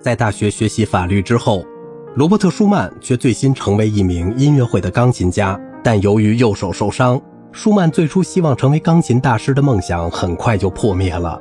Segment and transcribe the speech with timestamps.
[0.00, 1.62] 在大学学习法律之后，
[2.14, 5.60] 罗伯特·舒曼却最新成为一名音乐会的钢琴家。
[5.84, 7.20] 但由于右手受伤，
[7.52, 11.40] 舒曼最初希望成为钢琴大师的梦想很快就破灭了。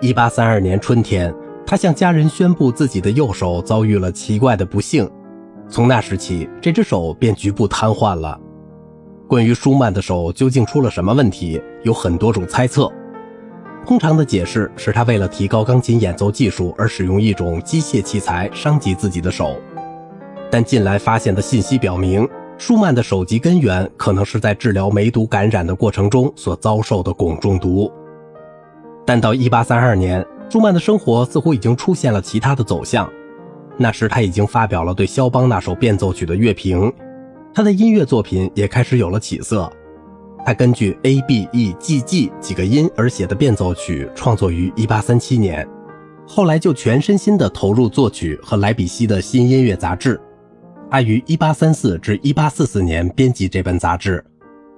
[0.00, 1.34] 1832年春天，
[1.66, 5.08] 他向家人宣布自己的右手遭遇了奇怪的不幸，
[5.68, 8.38] 从那时起，这只手便局部瘫痪了。
[9.28, 12.90] 关于舒曼的手究竟出了什么问题，有很多种猜测。
[13.86, 19.56] 通常的解释是他为了提高钢琴演奏技术而使用一种机械器材伤及自己的手，
[20.48, 27.90] 但近来发现的信息表明，舒曼的手疾根源可能是在治疗梅毒感染的过程中所遭受的汞中毒。
[29.04, 33.10] 但到1832年，舒曼的生活似乎已经出现了其他的走向，
[33.76, 36.92] 那时他已经发表了对肖邦那首变奏曲的乐评，
[37.52, 39.68] 他的音乐作品也开始有了起色。
[40.44, 45.68] 他根据 A B E G G 几个音而写的变奏曲创作于1837年，
[46.26, 50.20] 后来就全身心地投入作曲和莱比锡的新音乐杂志。
[50.90, 54.24] 他于1834至1844年编辑这本杂志，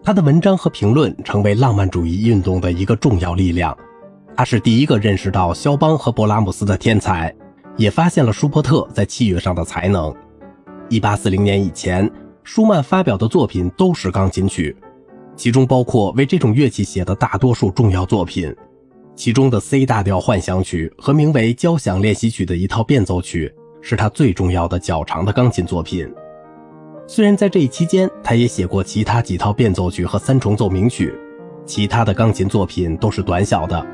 [0.03, 3.75] 他的文章和评论成为浪漫主义运动的一个重要力量。
[4.37, 7.35] 他是第一个认识到肖邦和勃拉姆斯的天才，
[7.77, 10.15] 也发现了舒伯特在器乐上的才能。
[10.91, 12.11] 1840年以前，
[12.43, 14.77] 舒曼发表的作品都是钢琴曲。
[15.37, 18.55] 其中包括为这种乐器写的大多数重要作品，
[19.17, 26.09] 其中的 C 大调幻想曲和名为交响练习曲的一套变奏曲是他最重要的较长的钢琴作品。
[27.09, 31.13] 虽然在这一期间，他也写过其他几套变奏曲和三重奏鸣曲，
[31.67, 33.85] 其他的钢琴作品都是短小的，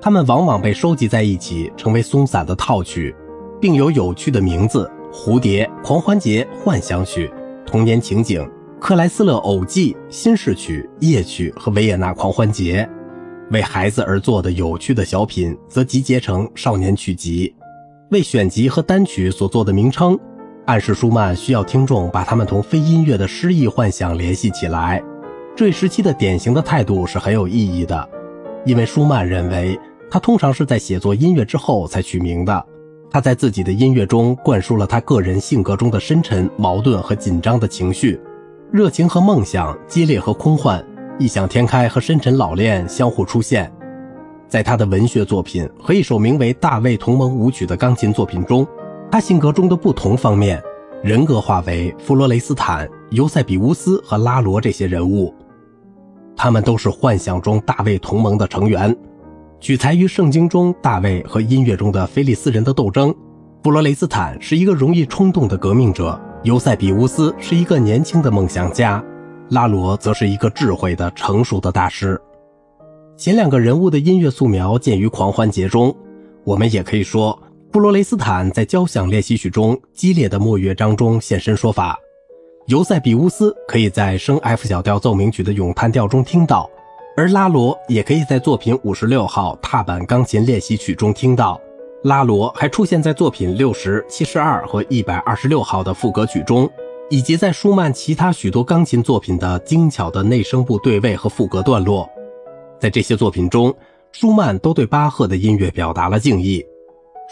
[0.00, 3.14] 它们往往被收集在一起成为松散的套曲，
[3.60, 7.30] 并有有趣的名字：蝴蝶、狂欢节、幻想曲、
[7.64, 8.48] 童年情景。
[8.80, 12.88] 克莱斯勒偶记、新式曲、夜曲和维也纳狂欢节，
[13.50, 17.52] 为孩子而做的有趣的小品则集结成少年曲集。
[18.10, 20.16] 为选集和单曲所做的名称，
[20.64, 25.02] 暗示舒曼需要听众把他们同非音乐的诗意幻想联系起来。
[25.56, 28.08] 这一时期的典型的态度是很有意义的，
[28.64, 29.78] 因为舒曼认为
[30.08, 32.64] 他通常是在写作音乐之后才取名的。
[33.10, 38.20] 他在自己的音乐中灌输了他个人性格中的深沉、矛盾和紧张的情绪。
[38.70, 40.84] 热情和梦想，激烈和空幻，
[41.18, 43.72] 异想天开和深沉老练相互出现。
[44.46, 48.66] 在他的文学作品和一首名为《大卫同盟舞曲》的钢琴作品中，
[49.10, 50.62] 他性格中的不同方面
[51.02, 55.34] 人格化为弗罗雷斯坦、尤塞比乌斯和拉罗这些人物，
[56.36, 58.94] 他们都是幻想中大卫同盟的成员，
[59.60, 63.14] 取材于圣经中大卫和音乐中的菲利斯人的斗争。
[63.62, 66.20] 弗罗雷斯坦是一个容易冲动的革命者。
[66.44, 69.04] 尤塞比乌斯是一个年轻的梦想家，
[69.50, 72.18] 拉罗则是一个智慧的、成熟的大师。
[73.16, 75.94] 前两个人物的音乐素描见于狂欢节中。
[76.44, 77.36] 我们也可以说，
[77.72, 81.98] 布罗雷斯坦在交响练习曲中激烈的末乐章中现身说法，
[82.66, 86.70] 尤塞比乌斯可以在升 F 小调奏鸣曲的咏叹调中听到，
[87.16, 91.60] 而拉罗也可以在作品五十六号踏板钢琴练习曲中听到。
[92.04, 96.70] 拉罗还出现在作品六十七十二和一百二十六号的副歌曲中，
[97.10, 102.08] 以及在舒曼其他许多钢琴作品的精巧的内声部对位和副歌段落。
[102.78, 103.74] 在这些作品中，
[104.12, 106.64] 舒曼都对巴赫的音乐表达了敬意。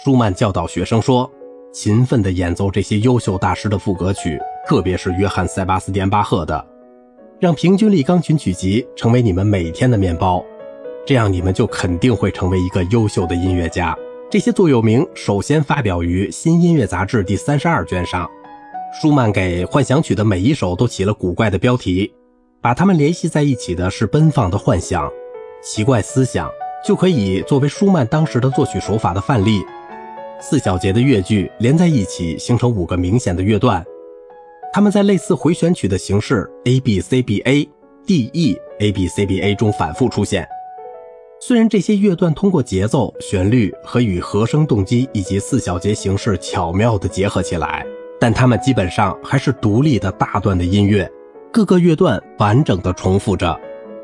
[0.04, 1.30] 舒曼教导学生说
[1.72, 6.66] ：“勤奋地演奏这些优秀大师的副歌曲，特别是约翰·塞巴斯蒂安·巴赫的，
[7.38, 10.44] 让平均力钢琴曲集成为你们每天的面包，
[11.06, 13.96] 这样你们就肯定会成为一个优秀的音乐家。”
[14.28, 18.28] 这些座右铭首先发表于《新音乐杂志》第三十二卷上。
[19.00, 22.12] 舒曼给幻想曲的每一首都起了古怪的标题，
[22.60, 25.08] 把它们联系在一起的是奔放的幻想、
[25.62, 26.50] 奇怪思想，
[26.84, 29.62] 就可以作为舒曼当时的作曲手法的范例。
[30.40, 33.84] 四小节的乐句连在一起，形成五个明显的乐段，
[34.72, 37.68] 它们在类似回旋曲的形式 A B C B A
[38.04, 40.44] D E A B C B A 中反复出现。
[41.46, 47.86] 虽然这些乐段通过节奏、旋律和与和声动机以及四小节形式巧妙地结合起来，
[48.18, 51.08] 但它们基本上还是独立的大段的音乐。
[51.52, 53.56] 各个乐段完整地重复着，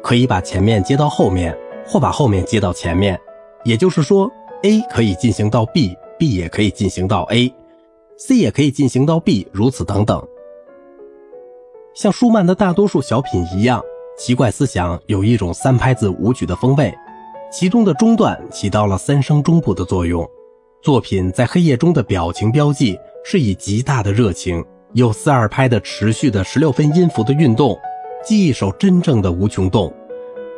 [0.05, 1.53] 可以把前面接到后面，
[1.85, 3.19] 或把后面接到前面。
[3.65, 4.31] 也就是说
[4.63, 10.25] ，A 可以进行到 B，B 也可以进行到 A，C 也可以进行到 B，如此等等。
[11.93, 13.83] 像舒曼的大多数小品一样，
[14.17, 16.95] 奇怪思想有一种三拍子舞曲的风味。
[17.53, 20.27] 其中的中段起到了三声中部的作用。
[20.81, 24.65] 作品在黑夜中的表情标记是以极大的热情，
[24.95, 27.79] 有四二拍的持续的十六分音符的运动，
[28.25, 29.93] 即一首真正的无穷动。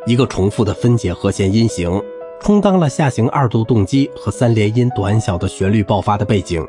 [0.05, 2.01] 一个重复的分解和弦音型，
[2.39, 6.65] 充当了下行二度动机和三连音短小的旋律爆发的背景。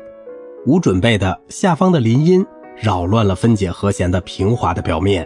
[0.65, 2.45] 无准备的下方的林音
[2.75, 5.25] 扰乱了分解和弦的平滑的表面。